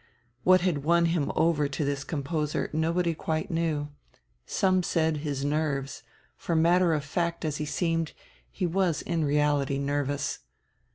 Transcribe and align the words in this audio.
What 0.43 0.61
had 0.61 0.83
won 0.83 1.05
him 1.05 1.31
over 1.35 1.67
to 1.67 1.85
this 1.85 2.03
composer 2.03 2.71
nobody 2.73 3.13
quite 3.13 3.51
knew. 3.51 3.89
Some 4.47 4.81
said, 4.81 5.17
his 5.17 5.45
nerves, 5.45 6.01
for 6.37 6.55
matter 6.55 6.95
of 6.95 7.05
fact 7.05 7.45
as 7.45 7.57
he 7.57 7.65
seemed, 7.65 8.13
he 8.49 8.65
was 8.65 9.03
in 9.03 9.23
reality 9.23 9.77
nervous. 9.77 10.39